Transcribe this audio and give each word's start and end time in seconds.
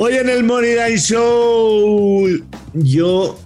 Hoy 0.00 0.14
en 0.14 0.28
el 0.28 0.44
Money 0.44 0.96
Show, 0.96 2.24
yo, 2.72 3.36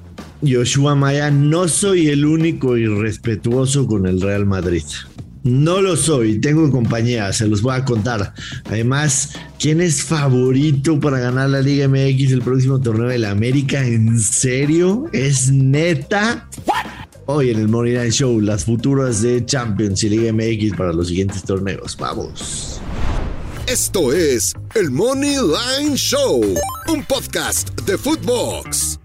Joshua 0.46 0.94
Maya, 0.94 1.30
no 1.30 1.66
soy 1.66 2.08
el 2.08 2.26
único 2.26 2.76
irrespetuoso 2.76 3.86
con 3.86 4.06
el 4.06 4.20
Real 4.20 4.44
Madrid. 4.44 4.82
No 5.44 5.80
lo 5.80 5.96
soy, 5.96 6.40
tengo 6.40 6.70
compañía, 6.70 7.32
se 7.32 7.48
los 7.48 7.62
voy 7.62 7.74
a 7.74 7.86
contar. 7.86 8.34
Además, 8.66 9.30
¿quién 9.58 9.80
es 9.80 10.02
favorito 10.02 11.00
para 11.00 11.20
ganar 11.20 11.48
la 11.48 11.62
Liga 11.62 11.88
MX 11.88 12.32
el 12.32 12.42
próximo 12.42 12.78
torneo 12.82 13.08
de 13.08 13.18
la 13.18 13.30
América? 13.30 13.82
¿En 13.86 14.20
serio? 14.20 15.06
¿Es 15.12 15.50
neta? 15.50 16.50
Hoy 17.24 17.48
en 17.48 17.60
el 17.60 17.68
Money 17.68 17.94
Line 17.94 18.10
Show, 18.10 18.40
las 18.42 18.66
futuras 18.66 19.22
de 19.22 19.46
Champions 19.46 20.04
y 20.04 20.10
Liga 20.10 20.30
MX 20.34 20.76
para 20.76 20.92
los 20.92 21.08
siguientes 21.08 21.42
torneos. 21.44 21.96
Vamos. 21.96 22.71
Esto 23.72 24.12
es 24.12 24.52
el 24.74 24.90
Money 24.90 25.36
Line 25.36 25.96
Show, 25.96 26.42
un 26.88 27.04
podcast 27.06 27.70
de 27.86 27.96
Footbox. 27.96 29.00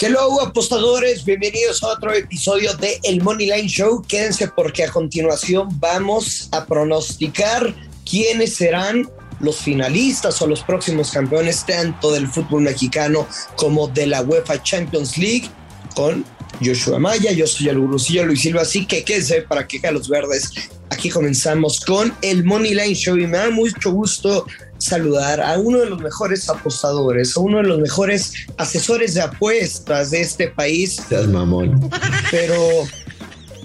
Hello 0.00 0.40
apostadores, 0.40 1.24
bienvenidos 1.24 1.82
a 1.82 1.88
otro 1.88 2.12
episodio 2.12 2.72
de 2.74 3.00
El 3.02 3.24
Money 3.24 3.50
Line 3.50 3.66
Show. 3.66 4.04
Quédense 4.06 4.52
porque 4.54 4.84
a 4.84 4.92
continuación 4.92 5.68
vamos 5.80 6.48
a 6.52 6.64
pronosticar 6.64 7.74
quiénes 8.08 8.54
serán 8.54 9.10
los 9.40 9.56
finalistas 9.56 10.40
o 10.42 10.46
los 10.46 10.62
próximos 10.62 11.10
campeones 11.10 11.66
tanto 11.66 12.12
del 12.12 12.28
fútbol 12.28 12.62
mexicano 12.62 13.26
como 13.56 13.88
de 13.88 14.06
la 14.06 14.22
UEFA 14.22 14.62
Champions 14.62 15.18
League 15.18 15.50
con 15.96 16.24
Joshua 16.60 16.98
Maya, 16.98 17.32
yo 17.32 17.46
soy 17.46 17.68
el 17.68 17.78
gurusillo 17.78 18.26
Luis 18.26 18.42
Silva, 18.42 18.62
así 18.62 18.86
que 18.86 19.04
quédense 19.04 19.42
para 19.42 19.66
que 19.66 19.80
los 19.90 20.08
verdes. 20.08 20.50
Aquí 20.90 21.08
comenzamos 21.08 21.80
con 21.80 22.12
el 22.22 22.44
Money 22.44 22.74
Line 22.74 22.94
Show 22.94 23.16
y 23.16 23.26
me 23.26 23.38
da 23.38 23.50
mucho 23.50 23.92
gusto 23.92 24.46
saludar 24.78 25.40
a 25.40 25.58
uno 25.58 25.78
de 25.78 25.86
los 25.86 26.00
mejores 26.00 26.48
apostadores, 26.48 27.36
a 27.36 27.40
uno 27.40 27.58
de 27.58 27.64
los 27.64 27.80
mejores 27.80 28.32
asesores 28.58 29.14
de 29.14 29.22
apuestas 29.22 30.10
de 30.10 30.20
este 30.20 30.48
país. 30.48 31.00
Mamón. 31.28 31.90
Pero 32.30 32.56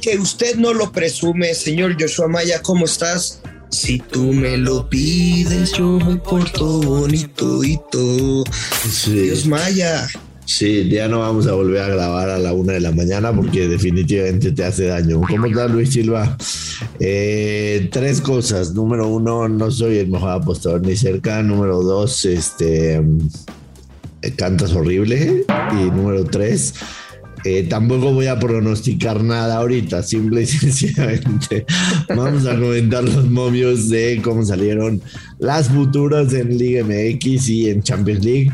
que 0.01 0.17
usted 0.17 0.55
no 0.55 0.73
lo 0.73 0.91
presume, 0.91 1.53
señor 1.53 1.97
Joshua 1.99 2.27
Maya, 2.27 2.61
¿cómo 2.61 2.85
estás? 2.85 3.41
Si 3.69 3.99
tú 3.99 4.31
me 4.31 4.57
lo 4.57 4.89
pides, 4.89 5.73
yo 5.73 5.99
me 5.99 6.15
porto 6.15 6.79
bonito 6.81 7.63
y 7.63 7.79
todo. 7.91 8.43
Dios 9.05 9.45
Maya. 9.45 10.07
Sí, 10.47 10.87
ya 10.87 11.09
no 11.09 11.19
vamos 11.19 11.45
a 11.45 11.53
volver 11.53 11.81
a 11.81 11.89
grabar 11.89 12.29
a 12.29 12.39
la 12.39 12.53
una 12.53 12.71
de 12.71 12.79
la 12.79 12.93
mañana 12.93 13.33
porque 13.33 13.67
definitivamente 13.67 14.53
te 14.53 14.63
hace 14.63 14.85
daño. 14.85 15.19
¿Cómo 15.21 15.45
estás, 15.45 15.69
Luis 15.69 15.89
Silva? 15.89 16.37
Eh, 17.01 17.89
tres 17.91 18.21
cosas. 18.21 18.73
Número 18.73 19.09
uno, 19.09 19.49
no 19.49 19.69
soy 19.69 19.97
el 19.97 20.07
mejor 20.07 20.31
apostador 20.31 20.81
ni 20.87 20.95
cerca. 20.95 21.43
Número 21.43 21.83
dos, 21.83 22.23
este 22.23 22.95
eh, 22.95 24.31
cantas 24.37 24.71
horrible. 24.71 25.45
Y 25.73 25.91
número 25.91 26.23
tres, 26.23 26.75
eh, 27.43 27.63
tampoco 27.63 28.13
voy 28.13 28.27
a 28.27 28.39
pronosticar 28.39 29.23
nada 29.23 29.57
ahorita, 29.57 30.01
simple 30.01 30.43
y 30.43 30.45
sencillamente 30.47 31.65
vamos 32.07 32.45
a 32.45 32.57
comentar 32.57 33.03
los 33.03 33.29
momios 33.29 33.89
de 33.89 34.21
cómo 34.23 34.43
salieron 34.43 35.01
las 35.39 35.67
futuras 35.67 36.33
en 36.33 36.57
Liga 36.57 36.83
MX 36.83 37.49
y 37.49 37.69
en 37.69 37.83
Champions 37.83 38.23
League. 38.23 38.51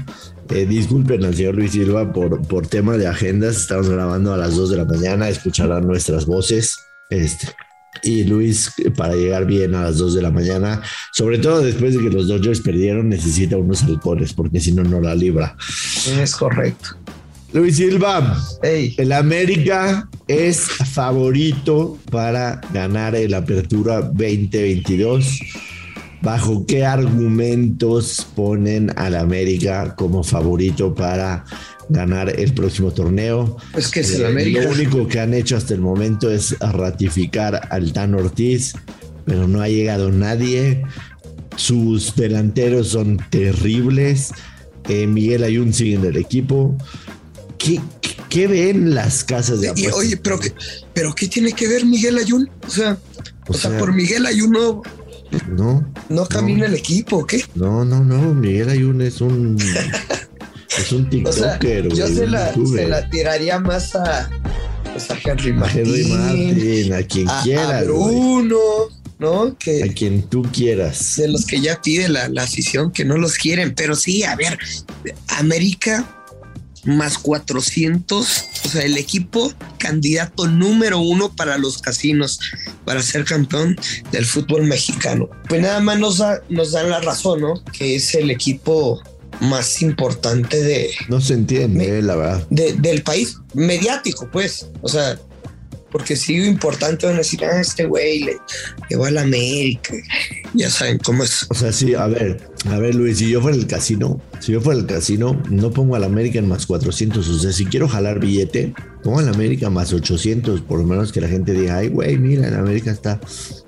Eh, 0.49 0.65
disculpen 0.65 1.23
al 1.23 1.35
señor 1.35 1.55
Luis 1.55 1.71
Silva 1.71 2.11
por, 2.11 2.41
por 2.47 2.67
tema 2.67 2.97
de 2.97 3.07
agendas. 3.07 3.57
Estamos 3.57 3.89
grabando 3.89 4.33
a 4.33 4.37
las 4.37 4.55
2 4.55 4.71
de 4.71 4.77
la 4.77 4.85
mañana. 4.85 5.29
Escucharán 5.29 5.87
nuestras 5.87 6.25
voces. 6.25 6.77
Este. 7.09 7.47
Y 8.01 8.23
Luis, 8.23 8.73
para 8.97 9.15
llegar 9.15 9.45
bien 9.45 9.75
a 9.75 9.83
las 9.83 9.97
2 9.97 10.15
de 10.15 10.21
la 10.21 10.31
mañana, 10.31 10.81
sobre 11.13 11.37
todo 11.37 11.61
después 11.61 11.93
de 11.93 12.01
que 12.01 12.09
los 12.09 12.27
Dodgers 12.27 12.59
perdieron, 12.61 13.09
necesita 13.09 13.55
unos 13.55 13.83
alcoholes, 13.83 14.33
porque 14.33 14.59
si 14.59 14.73
no, 14.73 14.83
no 14.83 14.99
la 14.99 15.15
libra. 15.15 15.55
Es 16.19 16.35
correcto. 16.35 16.97
Luis 17.53 17.77
Silva, 17.77 18.35
el 18.63 19.11
América 19.11 20.09
es 20.27 20.59
favorito 20.61 21.99
para 22.09 22.59
ganar 22.73 23.15
el 23.15 23.35
Apertura 23.35 24.01
2022 24.01 25.39
¿Bajo 26.23 26.65
qué 26.65 26.85
argumentos 26.85 28.25
ponen 28.33 28.97
al 28.97 29.13
América 29.15 29.93
como 29.93 30.23
favorito 30.23 30.95
para 30.95 31.43
ganar 31.89 32.39
el 32.39 32.53
próximo 32.53 32.91
torneo? 32.91 33.57
Es 33.75 33.89
que 33.89 33.99
es 33.99 34.11
el 34.15 34.27
América. 34.27 34.61
Lo 34.61 34.69
único 34.69 35.05
que 35.05 35.19
han 35.19 35.33
hecho 35.33 35.57
hasta 35.57 35.73
el 35.73 35.81
momento 35.81 36.31
es 36.31 36.57
ratificar 36.59 37.67
al 37.71 37.91
Tan 37.91 38.15
Ortiz, 38.15 38.73
pero 39.25 39.49
no 39.49 39.61
ha 39.61 39.67
llegado 39.67 40.13
nadie. 40.13 40.83
Sus 41.57 42.15
delanteros 42.15 42.87
son 42.87 43.17
terribles. 43.29 44.31
Eh, 44.87 45.07
Miguel 45.07 45.43
Ayun 45.43 45.73
sigue 45.73 45.95
en 45.95 46.05
el 46.05 46.15
equipo. 46.15 46.73
¿Qué, 47.57 48.47
ven 48.47 48.95
las 48.95 49.25
casas 49.25 49.59
de 49.59 49.67
apuestas? 49.67 49.93
Oye, 49.93 50.15
pero 50.15 50.39
¿qué, 50.39 50.53
pero 50.93 51.13
¿qué 51.13 51.27
tiene 51.27 51.51
que 51.51 51.67
ver 51.67 51.85
Miguel 51.85 52.17
Ayun? 52.17 52.49
O 52.65 52.69
sea, 52.69 52.97
o, 53.47 53.53
sea, 53.53 53.77
por 53.77 53.93
Miguel 53.93 54.25
Ayun 54.25 54.51
no, 54.51 54.81
no. 55.49 55.85
¿No 56.09 56.25
camina 56.25 56.65
el 56.65 56.75
equipo 56.75 57.17
o 57.17 57.25
qué? 57.25 57.43
No, 57.55 57.83
no, 57.85 58.03
no. 58.03 58.33
Miguel 58.33 58.69
Ayun 58.69 59.01
es 59.01 59.21
un. 59.21 59.57
es 60.77 60.91
un 60.91 61.09
TikToker. 61.09 61.89
yo 61.89 62.07
se 62.07 62.27
la, 62.27 62.53
se 62.53 62.87
la, 62.87 63.09
tiraría 63.09 63.59
más 63.59 63.95
a. 63.95 64.29
Pues 64.91 65.09
a 65.09 65.17
Henry 65.23 65.53
Martin. 65.53 65.79
A 65.79 65.81
Henry 65.81 66.03
Martin, 66.05 66.93
a 66.93 67.03
quien 67.03 67.27
quiera. 67.43 67.79
A 67.79 67.83
Bruno. 67.83 68.57
¿no? 69.19 69.57
Que 69.57 69.83
a 69.83 69.87
quien 69.93 70.23
tú 70.23 70.43
quieras. 70.51 71.15
De 71.15 71.29
los 71.29 71.45
que 71.45 71.61
ya 71.61 71.81
pide 71.81 72.09
la, 72.09 72.27
la 72.27 72.43
afición 72.43 72.91
que 72.91 73.05
no 73.05 73.17
los 73.17 73.37
quieren, 73.37 73.73
pero 73.73 73.95
sí, 73.95 74.23
a 74.23 74.35
ver, 74.35 74.57
América 75.27 76.22
más 76.85 77.17
400, 77.17 78.45
o 78.65 78.69
sea, 78.69 78.83
el 78.83 78.97
equipo 78.97 79.53
candidato 79.77 80.47
número 80.47 80.99
uno 80.99 81.33
para 81.35 81.57
los 81.57 81.81
casinos, 81.81 82.39
para 82.85 83.01
ser 83.01 83.25
campeón 83.25 83.75
del 84.11 84.25
fútbol 84.25 84.63
mexicano. 84.63 85.29
Pues 85.47 85.61
nada 85.61 85.79
más 85.79 85.99
nos, 85.99 86.21
nos 86.49 86.71
dan 86.71 86.89
la 86.89 86.99
razón, 86.99 87.41
¿no? 87.41 87.63
Que 87.65 87.95
es 87.95 88.13
el 88.15 88.31
equipo 88.31 89.01
más 89.39 89.81
importante 89.81 90.61
de... 90.61 90.91
No 91.09 91.21
se 91.21 91.33
entiende, 91.33 92.01
la 92.01 92.15
verdad. 92.15 92.47
del 92.49 93.01
país, 93.03 93.37
mediático, 93.53 94.29
pues. 94.31 94.67
O 94.81 94.89
sea, 94.89 95.17
porque 95.93 96.15
si 96.15 96.35
importante 96.43 97.05
van 97.05 97.15
a 97.15 97.19
decir, 97.19 97.45
ah, 97.45 97.61
este 97.61 97.85
güey 97.85 98.23
le 98.23 98.37
llevó 98.89 99.05
a 99.05 99.11
la 99.11 99.21
América. 99.21 99.93
Ya 100.55 100.69
saben 100.69 100.97
cómo 100.97 101.23
es. 101.23 101.45
O 101.49 101.53
sea, 101.53 101.71
sí, 101.71 101.93
a 101.93 102.07
ver, 102.07 102.49
a 102.69 102.79
ver, 102.79 102.95
Luis, 102.95 103.17
si 103.17 103.29
yo 103.29 103.41
fuera 103.41 103.57
el 103.57 103.67
casino, 103.67 104.21
si 104.39 104.53
yo 104.53 104.61
fuera 104.61 104.79
el 104.79 104.85
casino, 104.85 105.41
no 105.49 105.71
pongo 105.71 105.95
al 105.95 106.03
América 106.03 106.39
en 106.39 106.47
más 106.47 106.65
400. 106.65 107.27
O 107.27 107.39
sea, 107.39 107.51
si 107.51 107.65
quiero 107.65 107.89
jalar 107.89 108.19
billete, 108.19 108.73
pongo 109.03 109.19
al 109.19 109.27
América 109.27 109.69
más 109.69 109.91
800, 109.91 110.61
por 110.61 110.79
lo 110.79 110.85
menos 110.85 111.11
que 111.11 111.19
la 111.19 111.27
gente 111.27 111.51
diga, 111.51 111.77
ay, 111.77 111.89
güey, 111.89 112.17
mira, 112.17 112.47
en 112.47 112.53
América 112.53 112.91
está. 112.91 113.19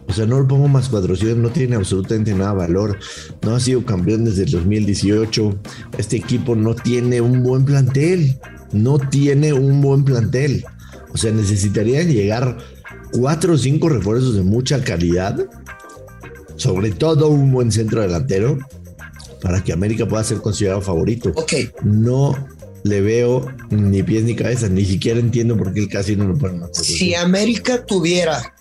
O 0.07 0.13
sea, 0.13 0.25
no 0.25 0.39
lo 0.39 0.47
pongo 0.47 0.69
más 0.69 0.88
400, 0.88 1.38
no 1.38 1.50
tiene 1.50 1.75
absolutamente 1.75 2.34
nada 2.34 2.53
valor. 2.53 2.97
No 3.41 3.55
ha 3.55 3.59
sido 3.59 3.85
campeón 3.85 4.23
desde 4.23 4.44
el 4.44 4.51
2018. 4.51 5.59
Este 5.97 6.16
equipo 6.16 6.55
no 6.55 6.73
tiene 6.73 7.19
un 7.19 7.44
buen 7.44 7.66
plantel. 7.66 8.39
No 8.72 8.97
tiene 8.97 9.51
un 9.51 9.81
buen 9.81 10.05
plantel. 10.05 10.63
O 11.11 11.17
sea, 11.17 11.31
necesitarían 11.31 12.07
llegar 12.07 12.57
cuatro 13.11 13.53
o 13.53 13.57
cinco 13.57 13.89
refuerzos 13.89 14.35
de 14.35 14.44
mucha 14.44 14.81
calidad, 14.84 15.38
sobre 16.55 16.91
todo 16.91 17.29
un 17.29 17.51
buen 17.51 17.72
centro 17.72 18.01
delantero, 18.01 18.57
para 19.41 19.63
que 19.63 19.73
América 19.73 20.07
pueda 20.07 20.23
ser 20.23 20.40
considerado 20.40 20.81
favorito. 20.81 21.31
Ok. 21.35 21.53
No 21.84 22.35
le 22.84 23.01
veo 23.01 23.47
ni 23.69 24.03
pies 24.03 24.23
ni 24.23 24.35
cabeza, 24.35 24.69
ni 24.69 24.85
siquiera 24.85 25.19
entiendo 25.19 25.57
por 25.57 25.73
qué 25.73 25.79
el 25.81 25.90
casino 25.90 26.25
no 26.25 26.38
pone 26.38 26.62
Si 26.73 27.16
América 27.16 27.84
tuviera 27.84 28.53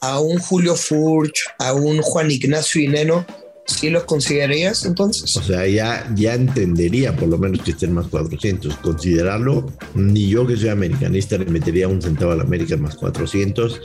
a 0.00 0.20
un 0.20 0.38
Julio 0.38 0.74
Furch, 0.74 1.44
a 1.58 1.74
un 1.74 2.00
Juan 2.00 2.30
Ignacio 2.30 2.80
Ineno, 2.80 3.26
¿Sí 3.68 3.90
lo 3.90 4.06
considerarías 4.06 4.86
entonces? 4.86 5.36
O 5.36 5.42
sea, 5.42 5.66
ya, 5.66 6.10
ya 6.16 6.32
entendería 6.32 7.14
por 7.14 7.28
lo 7.28 7.36
menos 7.36 7.60
que 7.60 7.72
estén 7.72 7.92
más 7.92 8.06
400. 8.06 8.76
Considerarlo, 8.78 9.70
ni 9.94 10.26
yo 10.26 10.46
que 10.46 10.56
soy 10.56 10.70
americanista 10.70 11.36
le 11.36 11.44
metería 11.44 11.86
un 11.86 12.00
centavo 12.00 12.32
a 12.32 12.36
la 12.36 12.44
América 12.44 12.78
más 12.78 12.96
400 12.96 13.78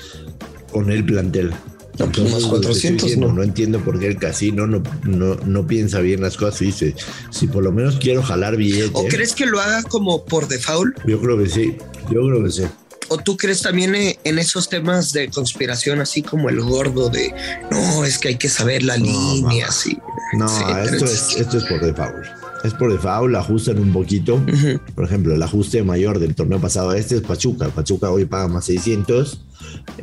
con 0.71 0.89
el 0.89 1.05
plantel. 1.05 1.51
No, 1.99 2.11
pues 2.11 2.31
más 2.31 2.45
400 2.45 3.17
no. 3.17 3.31
no. 3.31 3.43
entiendo 3.43 3.79
por 3.79 3.99
qué 3.99 4.07
el 4.07 4.17
casino 4.17 4.65
no, 4.65 4.81
no, 5.03 5.35
no 5.35 5.67
piensa 5.67 5.99
bien 5.99 6.21
las 6.21 6.37
cosas 6.37 6.61
y 6.63 6.65
dice, 6.65 6.95
si 7.29 7.47
por 7.47 7.63
lo 7.63 7.71
menos 7.71 7.97
quiero 7.97 8.23
jalar 8.23 8.57
billete. 8.57 8.91
¿O 8.93 9.05
crees 9.05 9.33
que 9.35 9.45
lo 9.45 9.61
haga 9.61 9.83
como 9.83 10.25
por 10.25 10.47
default? 10.47 10.97
Yo 11.05 11.21
creo 11.21 11.37
que 11.37 11.49
sí, 11.49 11.77
yo 12.11 12.21
creo 12.21 12.43
que 12.43 12.51
sí. 12.51 12.63
¿O 13.09 13.17
tú 13.17 13.37
crees 13.37 13.61
también 13.61 13.93
eh, 13.95 14.17
en 14.23 14.39
esos 14.39 14.69
temas 14.69 15.13
de 15.13 15.29
conspiración, 15.29 16.01
así 16.01 16.23
como 16.23 16.49
el 16.49 16.61
gordo 16.61 17.09
de 17.09 17.33
no, 17.69 18.05
es 18.05 18.17
que 18.17 18.29
hay 18.29 18.37
que 18.37 18.49
saber 18.49 18.81
la 18.83 18.97
línea, 18.97 19.67
así? 19.67 19.97
No, 20.33 20.47
esto, 20.79 21.05
es, 21.05 21.35
esto 21.37 21.57
es 21.57 21.63
por 21.65 21.79
default. 21.81 22.42
Es 22.63 22.73
por 22.73 22.91
default, 22.91 23.35
ajustan 23.35 23.77
un 23.79 23.91
poquito. 23.91 24.41
Por 24.95 25.05
ejemplo, 25.05 25.35
el 25.35 25.43
ajuste 25.43 25.83
mayor 25.83 26.19
del 26.19 26.33
torneo 26.33 26.59
pasado 26.59 26.93
este 26.93 27.15
es 27.15 27.21
Pachuca. 27.21 27.67
Pachuca 27.69 28.09
hoy 28.09 28.25
paga 28.25 28.47
más 28.47 28.65
600, 28.65 29.41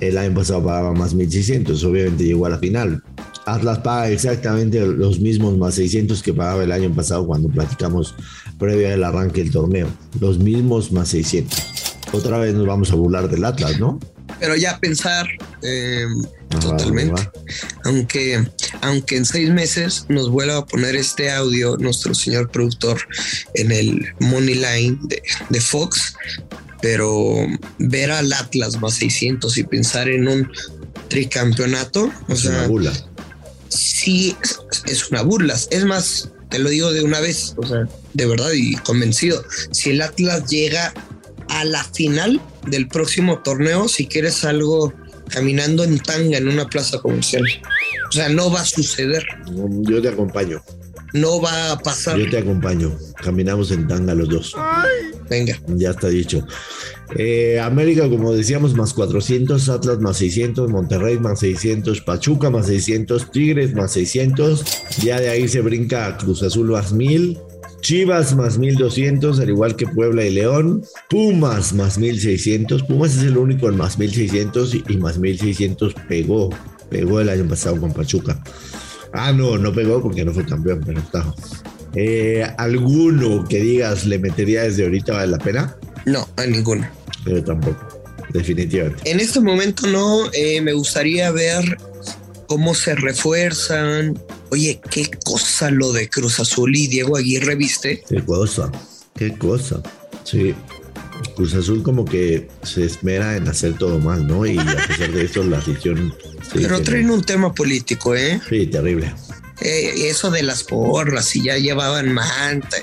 el 0.01 0.19
año 0.19 0.35
pasado 0.35 0.65
pagaba 0.65 0.93
más 0.93 1.15
1600, 1.15 1.83
obviamente 1.85 2.25
llegó 2.25 2.47
a 2.47 2.51
la 2.51 2.59
final. 2.59 3.03
Atlas 3.47 3.79
paga 3.79 4.11
exactamente 4.11 4.85
los 4.87 5.21
mismos 5.21 5.57
más 5.57 5.75
600 5.75 6.23
que 6.23 6.35
pagaba 6.35 6.63
el 6.63 6.73
año 6.73 6.95
pasado 6.95 7.27
cuando 7.27 7.49
platicamos 7.49 8.15
previo 8.59 8.93
al 8.93 9.05
arranque 9.05 9.43
del 9.43 9.51
torneo. 9.53 9.89
Los 10.21 10.39
mismos 10.39 10.93
más 10.93 11.09
600. 11.09 11.59
Otra 12.13 12.39
vez 12.39 12.55
nos 12.55 12.67
vamos 12.67 12.93
a 12.93 12.97
burlar 12.97 13.29
del 13.31 13.45
Atlas, 13.45 13.81
¿no? 13.81 13.99
Pero 14.39 14.55
ya 14.57 14.79
pensar 14.79 15.27
eh, 15.63 16.05
totalmente. 16.61 17.29
Aunque, 17.85 18.45
aunque 18.83 19.17
en 19.17 19.25
seis 19.25 19.51
meses 19.51 20.07
nos 20.09 20.31
vuelva 20.31 20.59
a 20.59 20.67
poner 20.67 20.97
este 20.97 21.31
audio 21.31 21.77
nuestro 21.79 22.15
señor 22.15 22.51
productor 22.51 23.01
en 23.55 23.73
el 23.73 24.15
Money 24.21 24.55
Line 24.55 24.99
de, 25.03 25.23
de 25.49 25.61
Fox, 25.61 26.15
pero 26.81 27.47
ver 27.79 28.11
al 28.11 28.33
Atlas 28.33 28.81
más 28.81 28.95
600 28.95 29.59
y 29.59 29.65
pensar 29.65 30.09
en 30.09 30.29
un 30.29 30.51
tricampeonato, 31.09 32.11
o 32.29 32.33
Es 32.33 32.41
sea, 32.41 32.51
una 32.53 32.67
burla. 32.69 32.93
sí 33.69 34.37
es 34.87 35.11
una 35.11 35.23
burla. 35.23 35.59
Es 35.71 35.85
más, 35.85 36.31
te 36.49 36.59
lo 36.59 36.71
digo 36.71 36.93
de 36.93 37.03
una 37.03 37.21
vez, 37.21 37.55
o 37.57 37.67
sea, 37.67 37.89
de 38.15 38.27
verdad 38.27 38.51
y 38.53 38.75
convencido. 38.77 39.45
Si 39.71 39.91
el 39.91 40.03
Atlas 40.03 40.49
llega 40.49 40.93
a 41.49 41.65
la 41.65 41.83
final 41.85 42.41
del 42.67 42.89
próximo 42.89 43.41
torneo, 43.43 43.89
si 43.89 44.07
quieres 44.07 44.45
algo 44.45 44.93
caminando 45.31 45.85
en 45.85 45.99
tanga 45.99 46.39
en 46.39 46.49
una 46.49 46.67
plaza 46.67 46.99
comercial. 46.99 47.45
O 48.09 48.13
sea, 48.13 48.29
no 48.29 48.51
va 48.51 48.61
a 48.61 48.65
suceder, 48.65 49.25
Yo 49.83 50.03
te 50.03 50.09
acompaño. 50.09 50.63
no 51.13 51.41
va 51.41 51.73
a 51.73 51.79
pasar. 51.79 52.19
Yo 52.19 52.29
te 52.29 52.39
acompaño. 52.39 52.93
Caminamos 53.23 53.71
en 53.71 53.87
tanga 53.89 54.15
los 54.15 54.29
dos. 54.29 54.55
Venga, 55.29 55.59
Ya 55.77 55.91
está 55.91 56.09
dicho. 56.09 56.45
Eh, 57.17 57.59
América, 57.61 58.09
como 58.09 58.33
decíamos, 58.33 58.75
más 58.75 58.95
400, 58.95 59.69
Atlas 59.69 59.99
más 59.99 60.17
600, 60.19 60.71
Monterrey 60.71 61.19
más 61.19 61.41
600, 61.41 62.01
Pachuca 62.03 62.51
más 62.51 62.67
600, 62.67 63.31
Tigres 63.33 63.75
más 63.75 63.93
600. 63.93 64.65
Ya 65.03 65.21
de 65.21 65.29
ahí 65.29 65.49
se 65.49 65.61
brinca 65.61 66.17
Cruz 66.19 66.43
Azul 66.43 66.71
más 66.71 66.93
1000. 66.93 67.39
Chivas 67.81 68.35
más 68.37 68.59
1200, 68.59 69.41
al 69.41 69.49
igual 69.49 69.77
que 69.77 69.87
Puebla 69.87 70.25
y 70.25 70.31
León. 70.31 70.85
Pumas 71.09 71.73
más 71.73 71.99
1600. 71.99 72.83
Pumas 72.85 73.17
es 73.17 73.25
el 73.25 73.37
único 73.37 73.69
en 73.69 73.77
más 73.77 73.99
1600 73.99 74.75
y, 74.89 74.97
más 74.99 75.19
1600 75.19 75.95
pegó. 76.09 76.51
Pegó 76.89 77.21
el 77.21 77.29
año 77.29 77.49
pasado 77.49 77.81
con 77.81 77.93
Pachuca. 77.93 78.43
Ah, 79.13 79.33
no, 79.33 79.59
no 79.59 79.73
pegó 79.73 80.03
porque 80.03 80.25
no 80.25 80.33
fue 80.33 80.45
campeón, 80.45 80.83
pero 80.85 81.01
está. 81.01 81.35
Eh, 81.95 82.47
¿Alguno 82.59 83.45
que 83.49 83.61
digas 83.61 84.07
le 84.07 84.19
metería 84.19 84.63
desde 84.63 84.85
ahorita 84.85 85.15
vale 85.15 85.33
la 85.33 85.39
pena? 85.39 85.77
no, 86.07 86.29
a 86.37 86.47
ninguno. 86.47 86.89
Pero 87.25 87.45
tampoco, 87.45 87.87
definitivamente. 88.33 89.11
En 89.11 89.21
este 89.21 89.41
momento 89.41 89.87
no, 89.87 90.31
eh, 90.33 90.61
me 90.61 90.73
gustaría 90.73 91.31
ver 91.31 91.77
cómo 92.51 92.75
se 92.75 92.97
refuerzan. 92.97 94.21
Oye, 94.51 94.81
qué 94.91 95.09
cosa 95.25 95.71
lo 95.71 95.93
de 95.93 96.11
Cruz 96.11 96.41
Azul 96.41 96.75
y 96.75 96.89
Diego 96.89 97.17
Aguirre, 97.17 97.55
¿viste? 97.55 98.03
Qué 98.09 98.25
cosa, 98.25 98.73
qué 99.15 99.39
cosa. 99.39 99.81
Sí, 100.25 100.53
Cruz 101.37 101.55
Azul 101.55 101.85
como 101.85 102.05
que 102.05 102.49
se 102.65 102.85
esmera 102.85 103.37
en 103.37 103.47
hacer 103.47 103.75
todo 103.75 104.01
mal, 104.01 104.27
¿no? 104.27 104.45
Y 104.45 104.59
a 104.59 104.85
pesar 104.89 105.13
de 105.13 105.27
eso, 105.27 105.45
la 105.45 105.59
afición... 105.59 106.13
Pero 106.53 106.83
traen 106.83 107.13
un 107.13 107.23
tema 107.23 107.55
político, 107.55 108.17
¿eh? 108.17 108.41
Sí, 108.49 108.67
terrible. 108.67 109.15
Eh, 109.61 110.09
eso 110.09 110.33
de 110.33 110.43
las 110.43 110.65
porras 110.65 111.37
y 111.37 111.45
ya 111.45 111.57
llevaban 111.57 112.13
manta. 112.13 112.79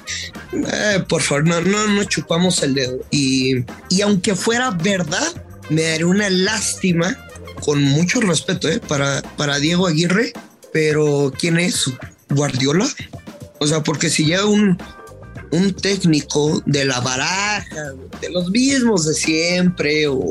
Eh, 0.54 1.04
por 1.10 1.22
favor, 1.22 1.46
no, 1.46 1.60
no, 1.60 1.88
no 1.90 2.06
chupamos 2.06 2.64
el 2.64 2.74
dedo. 2.74 3.00
Y, 3.12 3.66
y 3.90 4.00
aunque 4.00 4.34
fuera 4.34 4.72
verdad, 4.72 5.28
me 5.70 5.82
daría 5.82 6.08
una 6.08 6.30
lástima, 6.30 7.18
con 7.64 7.82
mucho 7.84 8.22
respeto, 8.22 8.70
¿eh? 8.70 8.80
para, 8.80 9.22
para 9.36 9.60
Diego 9.60 9.88
Aguirre, 9.88 10.34
pero 10.74 11.32
¿quién 11.38 11.58
es? 11.58 11.92
¿Guardiola? 12.30 12.88
O 13.60 13.68
sea, 13.68 13.84
porque 13.84 14.10
si 14.10 14.28
ya 14.28 14.46
un, 14.46 14.78
un 15.52 15.74
técnico 15.74 16.62
de 16.66 16.86
la 16.86 17.00
baraja, 17.00 17.94
de 18.22 18.30
los 18.30 18.50
mismos 18.52 19.06
de 19.06 19.14
siempre, 19.14 20.08
o, 20.08 20.22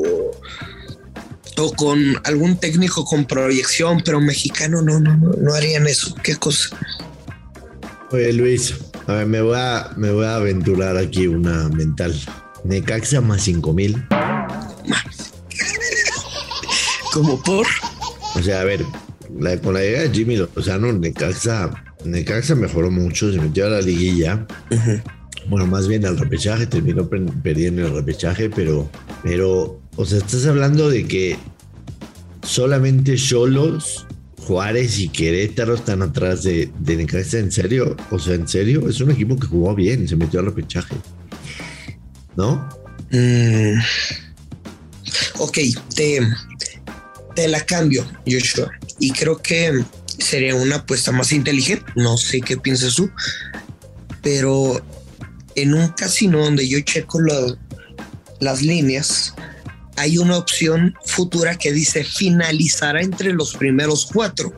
o 1.57 1.73
con 1.73 1.99
algún 2.23 2.57
técnico 2.57 3.03
con 3.03 3.25
proyección, 3.25 4.01
pero 4.05 4.21
mexicano, 4.21 4.81
no, 4.81 4.99
no, 4.99 5.17
no, 5.17 5.33
no 5.33 5.53
harían 5.53 5.87
eso. 5.87 6.15
¿Qué 6.23 6.35
cosa? 6.35 6.69
Oye, 8.11 8.31
Luis, 8.31 8.73
a 9.07 9.13
ver, 9.13 9.25
me 9.25 9.41
voy 9.41 9.57
a, 9.57 9.91
me 9.97 10.11
voy 10.11 10.25
a 10.25 10.35
aventurar 10.35 10.97
aquí 10.97 11.27
una 11.27 11.67
mental. 11.69 12.15
Necaxa 12.63 13.21
más 13.21 13.43
5000. 13.43 14.07
Como 17.17 17.41
por. 17.41 17.65
O 18.35 18.41
sea, 18.43 18.61
a 18.61 18.63
ver, 18.63 18.85
la- 19.39 19.59
con 19.59 19.73
la 19.73 19.79
llegada 19.81 20.03
de 20.07 20.13
Jimmy 20.13 20.37
Lozano, 20.37 20.93
Necaxa, 20.93 21.71
Necaxa 22.05 22.53
mejoró 22.53 22.91
mucho, 22.91 23.31
se 23.31 23.39
metió 23.39 23.65
a 23.65 23.69
la 23.69 23.81
liguilla. 23.81 24.45
Bueno, 25.49 25.65
más 25.65 25.87
bien 25.87 26.05
al 26.05 26.19
repechaje, 26.19 26.67
terminó 26.67 27.07
per- 27.09 27.25
perdiendo 27.41 27.87
el 27.87 27.93
repechaje, 27.95 28.51
pero, 28.51 28.87
pero, 29.23 29.79
o 29.95 30.05
sea, 30.05 30.19
estás 30.19 30.45
hablando 30.45 30.89
de 30.91 31.07
que 31.07 31.37
solamente 32.43 33.15
Cholos, 33.15 34.05
Juárez 34.45 34.99
y 34.99 35.09
Querétaro 35.09 35.73
están 35.73 36.03
atrás 36.03 36.43
de, 36.43 36.69
de 36.79 36.97
Necaxa, 36.97 37.39
¿en 37.39 37.51
serio? 37.51 37.97
O 38.11 38.19
sea, 38.19 38.35
¿en 38.35 38.47
serio? 38.47 38.87
Es 38.87 39.01
un 39.01 39.09
equipo 39.09 39.35
que 39.37 39.47
jugó 39.47 39.73
bien, 39.73 40.07
se 40.07 40.15
metió 40.15 40.39
al 40.39 40.45
repechaje. 40.45 40.93
¿No? 42.35 42.69
Mm. 43.11 43.79
Ok, 45.39 45.57
te, 45.95 46.19
te 47.37 47.47
la 47.47 47.61
cambio, 47.63 48.03
Joshua. 48.25 48.71
Y 48.97 49.11
creo 49.11 49.37
que 49.37 49.83
sería 50.17 50.55
una 50.55 50.77
apuesta 50.77 51.11
más 51.11 51.31
inteligente. 51.31 51.85
No 51.95 52.17
sé 52.17 52.41
qué 52.41 52.57
piensas 52.57 52.95
tú, 52.95 53.11
pero 54.23 54.81
en 55.53 55.75
un 55.75 55.89
casino 55.89 56.39
donde 56.39 56.67
yo 56.67 56.79
checo 56.81 57.21
la- 57.21 57.55
las 58.39 58.63
líneas, 58.63 59.35
hay 59.97 60.17
una 60.17 60.35
opción 60.37 60.95
futura 61.05 61.55
que 61.59 61.71
dice 61.71 62.03
finalizará 62.03 63.01
entre 63.03 63.33
los 63.33 63.53
primeros 63.55 64.07
cuatro. 64.11 64.51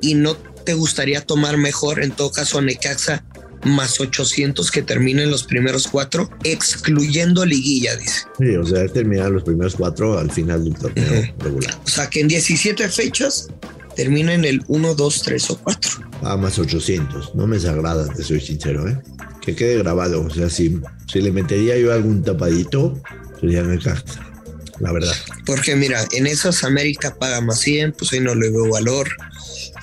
Y 0.00 0.14
no 0.14 0.36
te 0.36 0.74
gustaría 0.74 1.26
tomar 1.26 1.56
mejor, 1.56 2.04
en 2.04 2.12
todo 2.12 2.30
caso, 2.30 2.58
a 2.58 2.62
Necaxa 2.62 3.24
más 3.64 4.00
800 4.00 4.70
que 4.70 4.82
terminen 4.82 5.30
los 5.30 5.44
primeros 5.44 5.86
cuatro, 5.86 6.30
excluyendo 6.44 7.44
liguilla, 7.44 7.96
dice. 7.96 8.22
Sí, 8.38 8.56
o 8.56 8.64
sea, 8.64 8.86
terminar 8.88 9.30
los 9.30 9.42
primeros 9.42 9.74
cuatro 9.76 10.18
al 10.18 10.30
final 10.30 10.64
del 10.64 10.74
torneo 10.74 11.20
Ujú. 11.20 11.32
regular. 11.44 11.78
O 11.84 11.88
sea 11.88 12.08
que 12.08 12.20
en 12.20 12.28
17 12.28 12.88
fechas 12.88 13.48
terminen 13.96 14.44
el 14.44 14.62
1, 14.68 14.94
2, 14.94 15.22
3 15.22 15.50
o 15.50 15.58
4. 15.58 15.90
Ah, 16.22 16.36
más 16.36 16.58
800. 16.58 17.34
No 17.34 17.46
me 17.46 17.56
desagrada, 17.56 18.08
te 18.12 18.22
soy 18.22 18.40
sincero, 18.40 18.88
¿eh? 18.88 18.98
Que 19.42 19.54
quede 19.54 19.78
grabado. 19.78 20.22
O 20.22 20.30
sea, 20.30 20.48
si, 20.48 20.80
si 21.10 21.20
le 21.20 21.32
metería 21.32 21.76
yo 21.78 21.92
algún 21.92 22.22
tapadito, 22.22 23.00
sería 23.40 23.62
Necaxa. 23.62 24.26
La 24.78 24.92
verdad. 24.92 25.14
Porque 25.44 25.76
mira, 25.76 26.06
en 26.12 26.26
esas 26.26 26.64
América 26.64 27.14
paga 27.18 27.42
más 27.42 27.60
100, 27.60 27.92
pues 27.92 28.12
ahí 28.12 28.20
no 28.20 28.34
le 28.34 28.50
veo 28.50 28.70
valor. 28.70 29.08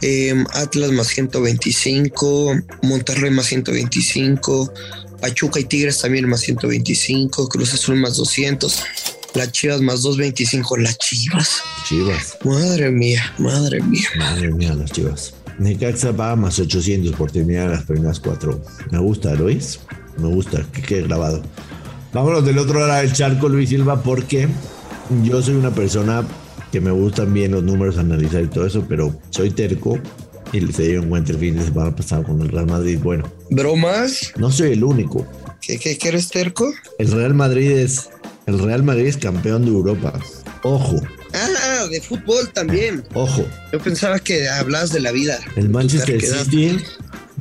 Eh, 0.01 0.43
Atlas 0.53 0.91
más 0.91 1.07
125, 1.07 2.55
Monterrey 2.83 3.31
más 3.31 3.47
125, 3.47 4.73
Pachuca 5.21 5.59
y 5.59 5.63
Tigres 5.63 5.99
también 5.99 6.29
más 6.29 6.41
125, 6.41 7.49
Cruz 7.49 7.73
Azul 7.73 7.95
más 7.95 8.17
200, 8.17 8.83
las 9.33 9.51
Chivas 9.51 9.81
más 9.81 10.01
225, 10.03 10.77
las 10.77 10.97
Chivas. 10.99 11.61
Chivas. 11.87 12.37
Madre 12.43 12.91
mía, 12.91 13.33
madre 13.39 13.81
mía. 13.81 14.07
Madre 14.17 14.51
mía, 14.51 14.73
las 14.75 14.91
chivas. 14.91 15.33
Necaxa 15.57 16.13
paga 16.15 16.35
más 16.35 16.59
800 16.59 17.15
por 17.15 17.31
terminar 17.31 17.69
las 17.71 17.83
primeras 17.83 18.19
cuatro. 18.19 18.61
Me 18.91 18.99
gusta, 18.99 19.33
Luis. 19.33 19.79
Me 20.17 20.27
gusta, 20.27 20.65
que 20.71 20.81
quede 20.81 21.03
grabado. 21.03 21.41
Vámonos 22.13 22.45
del 22.45 22.57
otro 22.59 22.85
lado 22.85 23.01
del 23.01 23.13
charco, 23.13 23.49
Luis 23.49 23.69
Silva, 23.69 24.01
porque 24.01 24.47
yo 25.23 25.41
soy 25.41 25.55
una 25.55 25.71
persona 25.73 26.25
que 26.71 26.81
me 26.81 26.91
gustan 26.91 27.33
bien 27.33 27.51
los 27.51 27.63
números, 27.63 27.97
analizar 27.97 28.43
y 28.43 28.47
todo 28.47 28.65
eso, 28.65 28.85
pero 28.87 29.15
soy 29.29 29.49
terco 29.51 29.97
y 30.53 30.61
se 30.71 30.87
dio 30.89 31.01
en 31.01 31.09
cuenta 31.09 31.31
el 31.33 31.37
fin 31.39 31.55
de 31.57 31.63
semana 31.63 31.95
pasado 31.95 32.23
con 32.23 32.41
el 32.41 32.49
Real 32.49 32.67
Madrid. 32.67 32.99
Bueno, 33.01 33.31
¿Bromas? 33.49 34.31
no 34.37 34.51
soy 34.51 34.71
el 34.73 34.83
único. 34.83 35.25
¿Qué, 35.61 35.77
qué, 35.77 35.97
qué 35.97 36.07
eres 36.09 36.29
terco? 36.29 36.71
El 36.99 37.11
Real 37.11 37.33
Madrid 37.33 37.71
es 37.71 38.09
el 38.45 38.59
Real 38.59 38.83
Madrid 38.83 39.07
es 39.07 39.17
campeón 39.17 39.63
de 39.65 39.71
Europa. 39.71 40.13
Ojo, 40.63 41.01
Ah, 41.33 41.85
de 41.91 41.99
fútbol 42.01 42.49
también. 42.53 43.03
ojo. 43.13 43.45
Yo 43.73 43.79
pensaba 43.79 44.17
que 44.19 44.47
hablabas 44.47 44.91
de 44.93 45.01
la 45.01 45.11
vida. 45.11 45.37
El 45.57 45.69
Manchester. 45.69 46.21
City, 46.21 46.77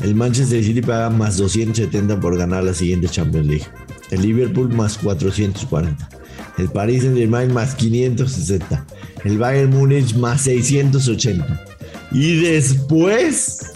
el 0.03 0.15
Manchester 0.17 0.63
City 0.65 0.83
paga 0.83 1.09
más 1.11 1.37
270 1.37 2.19
por 2.21 2.37
ganar 2.37 2.65
la 2.65 2.75
siguiente 2.75 3.09
Champions 3.09 3.47
League. 3.47 3.67
El 4.11 4.23
Liverpool 4.23 4.73
más 4.75 4.99
440. 4.99 6.09
El 6.59 6.69
Paris 6.71 7.03
Saint 7.03 7.17
Germain 7.17 7.53
más 7.53 7.75
560. 7.75 8.87
El 9.25 9.39
Bayern 9.39 9.71
Múnich 9.71 10.15
más 10.15 10.43
680. 10.43 11.65
Y 12.13 12.41
después, 12.41 13.73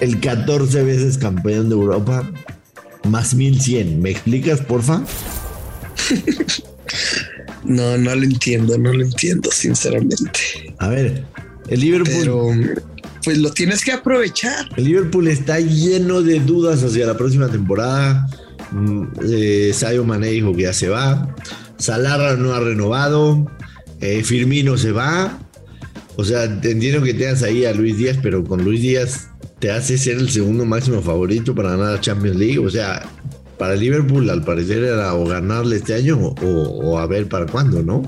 el 0.00 0.20
14 0.20 0.82
veces 0.82 1.18
campeón 1.18 1.68
de 1.68 1.74
Europa 1.74 2.30
más 3.08 3.34
1100. 3.34 4.00
¿Me 4.00 4.10
explicas, 4.10 4.60
porfa? 4.60 5.02
No, 7.64 7.98
no 7.98 8.14
lo 8.14 8.24
entiendo, 8.24 8.78
no 8.78 8.92
lo 8.92 9.04
entiendo, 9.04 9.50
sinceramente. 9.52 10.74
A 10.78 10.88
ver, 10.88 11.24
el 11.68 11.80
Liverpool. 11.80 12.14
Pero 12.18 12.80
pues 13.24 13.38
lo 13.38 13.52
tienes 13.52 13.84
que 13.84 13.92
aprovechar. 13.92 14.68
El 14.76 14.84
Liverpool 14.84 15.28
está 15.28 15.60
lleno 15.60 16.22
de 16.22 16.40
dudas 16.40 16.82
hacia 16.82 17.06
la 17.06 17.16
próxima 17.16 17.48
temporada. 17.48 18.26
Mm, 18.70 19.04
eh, 19.28 19.72
Sayo 19.74 20.04
Mané 20.04 20.28
dijo 20.28 20.54
que 20.54 20.62
ya 20.62 20.72
se 20.72 20.88
va. 20.88 21.34
Salah 21.80 22.36
no 22.36 22.52
ha 22.52 22.60
renovado. 22.60 23.50
Eh, 24.00 24.22
Firmino 24.22 24.76
se 24.76 24.92
va. 24.92 25.38
O 26.16 26.24
sea, 26.24 26.44
entiendo 26.44 27.02
que 27.02 27.14
tengas 27.14 27.42
ahí 27.42 27.64
a 27.64 27.72
Luis 27.72 27.96
Díaz, 27.96 28.18
pero 28.22 28.44
con 28.44 28.62
Luis 28.62 28.82
Díaz 28.82 29.28
te 29.58 29.70
hace 29.70 29.96
ser 29.96 30.18
el 30.18 30.30
segundo 30.30 30.64
máximo 30.64 31.00
favorito 31.02 31.54
para 31.54 31.70
ganar 31.70 31.94
la 31.94 32.00
Champions 32.00 32.36
League. 32.36 32.58
O 32.58 32.68
sea, 32.68 33.08
para 33.58 33.74
Liverpool 33.74 34.28
al 34.28 34.42
parecer 34.42 34.84
era 34.84 35.14
o 35.14 35.26
ganarle 35.26 35.76
este 35.76 35.94
año 35.94 36.18
o, 36.18 36.98
a 36.98 37.06
ver 37.06 37.28
para 37.28 37.46
cuándo, 37.46 37.82
¿no? 37.82 38.02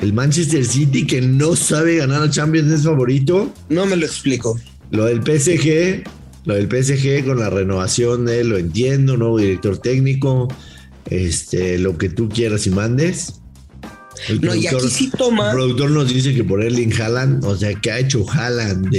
El 0.00 0.12
Manchester 0.12 0.64
City 0.64 1.06
que 1.06 1.20
no 1.20 1.56
sabe 1.56 1.96
ganar 1.96 2.20
la 2.20 2.30
Champions 2.30 2.72
es 2.72 2.84
favorito. 2.84 3.52
No 3.68 3.86
me 3.86 3.96
lo 3.96 4.06
explico. 4.06 4.58
Lo 4.90 5.04
del 5.04 5.22
PSG, 5.22 6.02
lo 6.44 6.54
del 6.54 6.68
PSG 6.68 7.24
con 7.24 7.38
la 7.38 7.50
renovación 7.50 8.26
de 8.26 8.44
lo 8.44 8.58
entiendo, 8.58 9.16
nuevo 9.16 9.38
director 9.38 9.78
técnico, 9.78 10.48
este, 11.06 11.78
lo 11.78 11.98
que 11.98 12.08
tú 12.08 12.28
quieras 12.28 12.66
y 12.66 12.70
mandes. 12.70 13.40
El 14.28 14.40
no, 14.40 14.54
y 14.54 14.66
aquí 14.66 14.88
sí 14.88 15.10
toma. 15.16 15.50
El 15.50 15.56
productor 15.56 15.90
nos 15.90 16.12
dice 16.12 16.34
que 16.34 16.44
por 16.44 16.62
Erling 16.62 16.92
Haaland, 17.00 17.44
o 17.44 17.56
sea, 17.56 17.72
que 17.74 17.90
ha 17.90 17.98
hecho 17.98 18.26
Haaland 18.28 18.90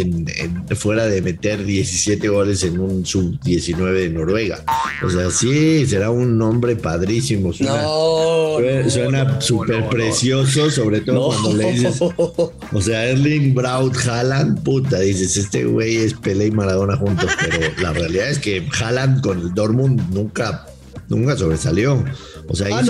fuera 0.75 1.05
de 1.05 1.21
meter 1.21 1.63
17 1.63 2.27
goles 2.27 2.63
en 2.63 2.79
un 2.79 3.05
sub-19 3.05 3.93
de 3.93 4.09
Noruega. 4.09 4.63
O 5.03 5.09
sea, 5.09 5.29
sí, 5.29 5.85
será 5.85 6.09
un 6.09 6.37
nombre 6.37 6.75
padrísimo. 6.75 7.53
Suena, 7.53 7.83
no, 7.83 8.57
suena 8.89 9.41
súper 9.41 9.87
precioso, 9.89 10.71
sobre 10.71 11.01
todo 11.01 11.27
cuando 11.27 11.53
le 11.53 11.71
dices. 11.71 12.01
O 12.01 12.81
sea, 12.81 13.05
Erling 13.05 13.53
Braut 13.53 13.95
Haaland, 13.97 14.63
puta, 14.63 14.99
dices, 14.99 15.37
este 15.37 15.65
güey 15.65 15.97
es 15.97 16.13
Pelé 16.13 16.47
y 16.47 16.51
Maradona 16.51 16.95
juntos, 16.95 17.29
pero 17.39 17.71
la 17.79 17.93
realidad 17.93 18.29
es 18.29 18.39
que 18.39 18.67
Haaland 18.79 19.21
con 19.21 19.39
el 19.39 19.53
Dortmund 19.53 20.01
nunca, 20.13 20.65
nunca 21.11 21.37
sobresalió. 21.37 22.03
O 22.47 22.55
sea, 22.55 22.67
ah, 22.71 22.81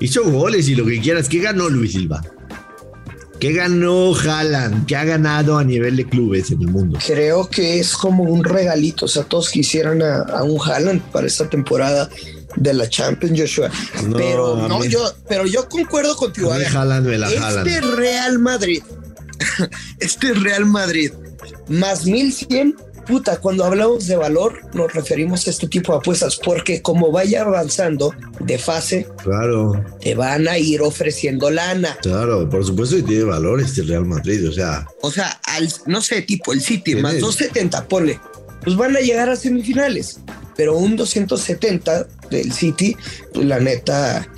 hizo, 0.00 0.24
goles 0.24 0.68
y 0.68 0.74
lo 0.74 0.86
que 0.86 1.00
quieras. 1.00 1.28
¿Qué 1.28 1.40
ganó 1.40 1.68
Luis 1.68 1.92
Silva? 1.92 2.22
¿Qué 3.38 3.52
ganó 3.52 4.14
Haaland? 4.14 4.86
¿Qué 4.86 4.96
ha 4.96 5.04
ganado 5.04 5.58
a 5.58 5.64
nivel 5.64 5.96
de 5.96 6.06
clubes 6.06 6.50
en 6.50 6.62
el 6.62 6.68
mundo? 6.68 6.98
Creo 7.06 7.50
que 7.50 7.78
es 7.78 7.94
como 7.94 8.24
un 8.24 8.42
regalito. 8.42 9.04
O 9.04 9.08
sea, 9.08 9.24
todos 9.24 9.50
quisieran 9.50 10.00
a, 10.02 10.42
un 10.42 10.58
Haaland 10.58 11.02
para 11.10 11.26
esta 11.26 11.48
temporada 11.50 12.08
de 12.56 12.72
la 12.72 12.88
Champions, 12.88 13.38
Joshua. 13.38 13.70
pero 14.16 14.66
no, 14.68 14.82
yo, 14.84 15.12
pero 15.28 15.44
yo 15.44 15.68
concuerdo 15.68 16.16
contigo. 16.16 16.50
A 16.50 16.56
Haaland 16.56 17.06
me 17.06 17.18
la 17.18 17.30
este 17.30 17.80
Real 17.82 18.38
Madrid, 18.38 18.82
este 20.00 20.32
Real 20.32 20.64
Madrid, 20.64 21.12
más 21.68 22.06
1100 22.06 22.85
puta, 23.06 23.38
cuando 23.40 23.64
hablamos 23.64 24.06
de 24.06 24.16
valor 24.16 24.60
nos 24.74 24.92
referimos 24.92 25.46
a 25.46 25.50
este 25.50 25.68
tipo 25.68 25.92
de 25.92 25.98
apuestas 25.98 26.36
porque 26.36 26.82
como 26.82 27.10
vaya 27.10 27.42
avanzando 27.42 28.14
de 28.40 28.58
fase, 28.58 29.06
claro, 29.22 29.84
te 30.00 30.14
van 30.14 30.48
a 30.48 30.58
ir 30.58 30.82
ofreciendo 30.82 31.50
lana. 31.50 31.96
Claro, 32.02 32.48
por 32.48 32.64
supuesto 32.64 32.96
que 32.96 33.02
tiene 33.02 33.24
valor 33.24 33.60
este 33.60 33.82
Real 33.82 34.04
Madrid, 34.04 34.48
o 34.48 34.52
sea. 34.52 34.86
O 35.02 35.10
sea, 35.10 35.40
al, 35.44 35.72
no 35.86 36.00
sé, 36.00 36.22
tipo 36.22 36.52
el 36.52 36.60
City, 36.60 36.96
más 36.96 37.18
270, 37.20 37.88
ponle, 37.88 38.20
pues 38.62 38.76
van 38.76 38.96
a 38.96 39.00
llegar 39.00 39.28
a 39.28 39.36
semifinales, 39.36 40.20
pero 40.56 40.76
un 40.76 40.96
270 40.96 42.06
del 42.30 42.52
City, 42.52 42.96
pues 43.32 43.46
la 43.46 43.60
neta, 43.60 44.28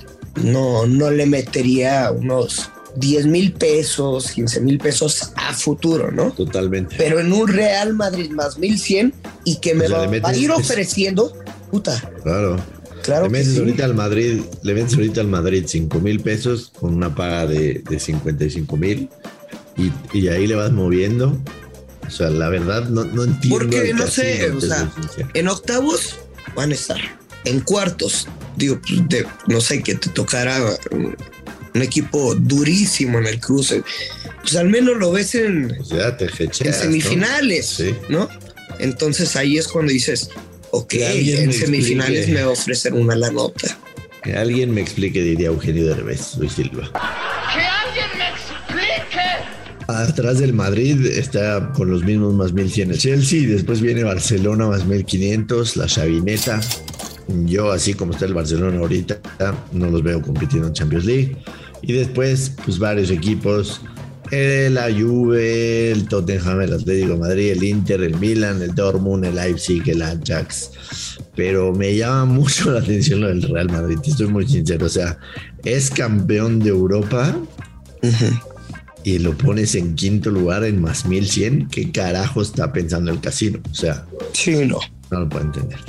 no, 0.43 0.85
no 0.85 1.09
le 1.11 1.25
metería 1.25 2.11
unos 2.11 2.69
10 2.95 3.25
mil 3.27 3.53
pesos, 3.53 4.31
15 4.31 4.61
mil 4.61 4.77
pesos 4.77 5.31
a 5.35 5.53
futuro, 5.53 6.11
¿no? 6.11 6.31
Totalmente. 6.31 6.95
Pero 6.97 7.19
en 7.19 7.31
un 7.31 7.47
Real 7.47 7.93
Madrid 7.93 8.31
más 8.31 8.57
1100 8.57 9.13
y 9.43 9.57
que 9.57 9.75
me 9.75 9.87
va, 9.87 10.03
a 10.03 10.35
ir 10.35 10.51
ofreciendo, 10.51 11.33
puta. 11.71 12.11
Claro. 12.23 12.57
Claro 13.03 13.23
le 13.25 13.29
metes 13.29 13.57
ahorita 13.57 13.85
al 13.85 13.95
Madrid, 13.95 14.41
le 14.61 14.73
vendes 14.73 14.93
ahorita 14.93 15.21
al 15.21 15.27
Madrid 15.27 15.63
5 15.65 15.99
mil 16.01 16.19
pesos 16.19 16.73
con 16.77 16.93
una 16.93 17.15
paga 17.15 17.47
de, 17.47 17.81
de 17.89 17.97
55 17.97 18.75
mil 18.75 19.09
y, 20.13 20.27
ahí 20.27 20.47
le 20.47 20.55
vas 20.55 20.71
moviendo. 20.71 21.37
O 22.07 22.11
sea, 22.11 22.29
la 22.29 22.49
verdad 22.49 22.89
no, 22.89 23.05
no 23.05 23.23
entiendo. 23.23 23.59
Porque 23.59 23.93
no 23.93 24.07
sé, 24.07 24.51
o 24.51 24.59
sea, 24.59 24.91
en 25.33 25.47
octavos 25.47 26.17
van 26.55 26.71
a 26.71 26.73
estar. 26.73 26.99
En 27.45 27.61
cuartos, 27.61 28.27
digo, 28.57 28.79
pues, 28.81 29.25
no 29.47 29.61
sé, 29.61 29.81
que 29.81 29.95
te 29.95 30.09
tocará 30.09 30.59
un 31.73 31.81
equipo 31.81 32.35
durísimo 32.35 33.19
en 33.19 33.27
el 33.27 33.39
cruce. 33.39 33.83
Pues 34.41 34.55
al 34.55 34.69
menos 34.69 34.97
lo 34.97 35.11
ves 35.11 35.35
en, 35.35 35.77
semifinales, 36.51 37.83
¿no? 38.09 38.29
Entonces 38.79 39.35
ahí 39.35 39.57
es 39.57 39.67
cuando 39.67 39.91
dices, 39.91 40.29
ok, 40.71 40.93
en 40.93 41.53
semifinales 41.53 42.29
me 42.29 42.41
va 42.41 42.49
a 42.49 42.53
ofrecer 42.53 42.93
una 42.93 43.15
la 43.15 43.31
nota. 43.31 43.77
Que 44.23 44.35
alguien 44.35 44.73
me 44.73 44.81
explique, 44.81 45.21
diría 45.21 45.47
Eugenio 45.47 45.87
Derbez, 45.87 46.35
Luis 46.37 46.53
Silva. 46.53 46.91
Que 47.53 47.61
alguien 47.61 48.07
me 48.17 48.29
explique. 48.29 49.19
Atrás 49.87 50.39
del 50.39 50.53
Madrid 50.53 51.05
está 51.05 51.71
con 51.73 51.89
los 51.89 52.03
mismos 52.03 52.33
más 52.33 52.53
1100 52.53 52.91
el 52.91 52.97
Chelsea, 52.97 53.47
después 53.47 53.81
viene 53.81 54.03
Barcelona 54.03 54.67
más 54.67 54.85
1500, 54.85 55.77
la 55.77 55.87
Chavineta. 55.87 56.61
Yo, 57.45 57.71
así 57.71 57.93
como 57.93 58.13
está 58.13 58.25
el 58.25 58.33
Barcelona 58.33 58.79
ahorita, 58.79 59.19
no 59.71 59.89
los 59.89 60.03
veo 60.03 60.21
compitiendo 60.21 60.67
en 60.67 60.73
Champions 60.73 61.05
League. 61.05 61.37
Y 61.81 61.93
después, 61.93 62.53
pues 62.65 62.79
varios 62.79 63.11
equipos, 63.11 63.81
el 64.31 64.75
la 64.75 64.91
Juve, 64.91 65.91
el 65.91 66.07
Tottenham, 66.07 66.61
el 66.61 66.73
Atlético 66.73 67.13
de 67.13 67.19
Madrid, 67.19 67.51
el 67.51 67.63
Inter, 67.63 68.01
el 68.01 68.17
Milan, 68.17 68.61
el 68.61 68.75
Dortmund, 68.75 69.25
el 69.25 69.35
Leipzig, 69.35 69.83
el 69.87 70.01
Ajax. 70.01 70.71
Pero 71.35 71.73
me 71.73 71.95
llama 71.95 72.25
mucho 72.33 72.71
la 72.71 72.79
atención 72.79 73.21
lo 73.21 73.27
del 73.27 73.41
Real 73.43 73.69
Madrid, 73.69 73.97
estoy 74.03 74.27
muy 74.27 74.47
sincero. 74.47 74.85
O 74.85 74.89
sea, 74.89 75.17
es 75.63 75.89
campeón 75.89 76.59
de 76.59 76.69
Europa 76.69 77.35
y 79.03 79.19
lo 79.19 79.35
pones 79.37 79.75
en 79.75 79.95
quinto 79.95 80.29
lugar 80.29 80.63
en 80.63 80.81
más 80.81 81.05
1100. 81.05 81.67
¿Qué 81.69 81.91
carajo 81.91 82.41
está 82.41 82.71
pensando 82.71 83.11
el 83.11 83.19
casino? 83.19 83.59
O 83.71 83.75
sea, 83.75 84.05
sí, 84.33 84.65
no. 84.65 84.79
No 85.11 85.21
lo 85.21 85.29
puedo 85.29 85.45
entender. 85.45 85.79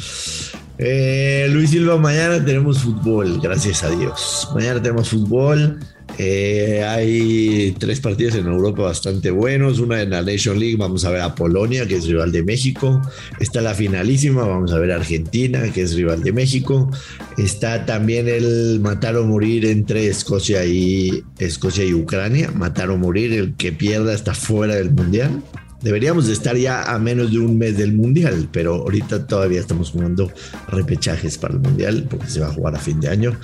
Eh, 0.83 1.47
Luis 1.51 1.69
Silva, 1.69 1.99
mañana 1.99 2.43
tenemos 2.43 2.79
fútbol, 2.79 3.39
gracias 3.39 3.85
a 3.85 3.91
Dios. 3.91 4.49
Mañana 4.55 4.81
tenemos 4.81 5.11
fútbol. 5.11 5.79
Eh, 6.17 6.83
hay 6.83 7.77
tres 7.79 8.01
partidos 8.01 8.35
en 8.37 8.47
Europa 8.47 8.85
bastante 8.85 9.31
buenos. 9.31 9.79
Una 9.79 10.01
en 10.01 10.09
la 10.09 10.23
Nation 10.23 10.59
League, 10.59 10.77
vamos 10.77 11.05
a 11.05 11.11
ver 11.11 11.21
a 11.21 11.35
Polonia, 11.35 11.87
que 11.87 11.97
es 11.97 12.07
rival 12.07 12.33
de 12.33 12.43
México. 12.43 13.03
Está 13.39 13.61
la 13.61 13.75
finalísima, 13.75 14.47
vamos 14.47 14.73
a 14.73 14.79
ver 14.79 14.93
a 14.93 14.97
Argentina, 14.97 15.71
que 15.71 15.83
es 15.83 15.95
rival 15.95 16.23
de 16.23 16.33
México. 16.33 16.91
Está 17.37 17.85
también 17.85 18.27
el 18.27 18.81
matar 18.81 19.17
o 19.17 19.27
morir 19.27 19.67
entre 19.67 20.07
Escocia 20.07 20.65
y 20.65 21.23
Escocia 21.39 21.85
y 21.85 21.93
Ucrania. 21.93 22.53
Matar 22.53 22.89
o 22.89 22.97
morir, 22.97 23.35
el 23.35 23.55
que 23.55 23.73
pierda 23.73 24.15
está 24.15 24.33
fuera 24.33 24.77
del 24.77 24.93
mundial. 24.93 25.43
Deberíamos 25.83 26.27
de 26.27 26.35
estar 26.35 26.57
ya 26.57 26.83
a 26.83 26.99
menos 26.99 27.33
de 27.33 27.39
un 27.39 27.57
mes 27.57 27.77
del 27.77 27.95
Mundial, 27.95 28.49
pero 28.53 28.75
ahorita 28.75 29.27
todavía 29.27 29.61
estamos 29.61 29.91
jugando 29.91 30.31
repechajes 30.69 31.39
para 31.39 31.55
el 31.55 31.61
Mundial 31.61 32.07
porque 32.11 32.27
se 32.27 32.41
va 32.41 32.49
a 32.49 32.53
jugar 32.53 32.77
a 32.77 32.79
fin 32.79 33.01
de 33.01 33.09
año. 33.09 33.39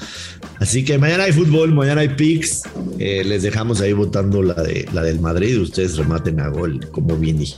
Así 0.59 0.85
que 0.85 0.99
mañana 0.99 1.25
hay 1.25 1.33
fútbol, 1.33 1.73
mañana 1.75 2.02
hay 2.02 2.11
picks. 2.11 2.64
Eh, 2.99 3.25
les 3.25 3.43
dejamos 3.43 3.81
ahí 3.81 3.95
votando 3.95 4.43
la, 4.43 4.55
de, 4.55 4.87
la 4.93 5.02
del 5.02 5.19
Madrid. 5.21 5.59
Ustedes 5.61 5.97
rematen 5.97 6.40
a 6.40 6.49
gol 6.49 6.90
como 6.90 7.16
Vini. 7.16 7.55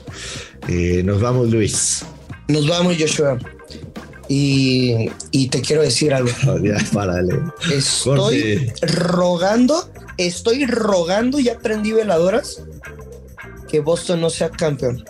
Eh, 0.68 1.02
nos 1.04 1.20
vamos, 1.20 1.50
Luis. 1.50 2.04
Nos 2.46 2.68
vamos, 2.68 2.96
Joshua. 2.98 3.36
Y, 4.28 5.08
te 5.50 5.60
quiero 5.60 5.82
decir 5.82 6.14
algo. 6.14 6.30
ya, 6.62 6.76
párale. 6.92 7.34
Estoy 7.72 8.70
rogando, 8.82 9.90
estoy 10.18 10.66
rogando, 10.66 11.40
ya 11.40 11.58
prendí 11.58 11.92
veladoras 11.92 12.62
que 13.68 13.80
Boston 13.80 14.20
no 14.20 14.30
sea 14.30 14.50
campeón. 14.50 15.04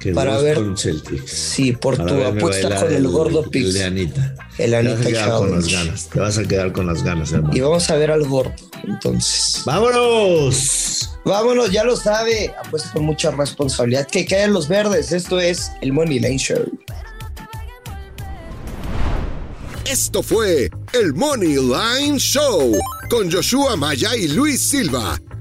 Que 0.00 0.12
para 0.12 0.38
ver 0.38 0.58
Celtics. 0.76 1.30
Sí, 1.30 1.72
por 1.72 1.96
tu 1.96 2.22
apuesta 2.22 2.82
con 2.82 2.92
el, 2.92 3.08
gordo 3.08 3.42
Pix. 3.50 3.66
El 3.66 3.72
de 3.72 3.84
Anita. 3.84 4.34
El 4.58 4.74
Anita 4.74 5.02
Te 5.02 5.12
vas 5.12 5.18
a 5.18 5.24
quedar 5.24 5.38
con 5.38 5.50
las 5.50 5.72
ganas. 5.72 6.08
Te 6.08 6.20
vas 6.20 6.38
a 6.38 6.44
quedar 6.44 6.72
con 6.72 6.86
las 6.86 7.02
ganas, 7.02 7.32
hermano. 7.32 7.56
Y 7.56 7.60
vamos 7.60 7.90
a 7.90 7.96
ver 7.96 8.10
al 8.10 8.24
gordo. 8.28 8.52
Entonces. 8.86 9.62
¡Vámonos! 9.66 11.10
Vámonos, 11.24 11.72
ya 11.72 11.82
lo 11.84 11.96
sabe. 11.96 12.54
Apuesta 12.64 12.92
con 12.92 13.06
mucha 13.06 13.32
responsabilidad. 13.32 14.06
Que 14.06 14.24
caen 14.24 14.52
los 14.52 14.68
verdes. 14.68 15.10
Esto 15.10 15.40
es 15.40 15.72
el 15.80 15.92
Money 15.92 16.20
Line 16.20 16.38
Show. 16.38 16.64
Esto 19.84 20.22
fue 20.22 20.70
el 20.92 21.14
Money 21.14 21.56
Line 21.56 22.18
Show 22.18 22.78
con 23.08 23.32
Joshua 23.32 23.74
Maya 23.74 24.14
y 24.14 24.28
Luis 24.28 24.60
Silva 24.60 25.18